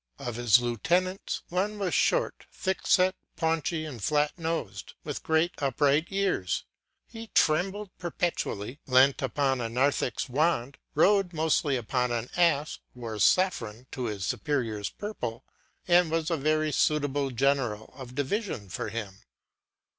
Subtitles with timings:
[0.17, 6.07] Of his lieutenants, one was short, thick set, paunchy, and flat nosed, with great upright
[6.09, 6.65] ears;
[7.05, 13.85] he trembled perpetually, leant upon a narthex wand, rode mostly upon an ass, wore saffron
[13.91, 15.45] to his superior's purple,
[15.87, 19.21] and was a very suitable general of division for him.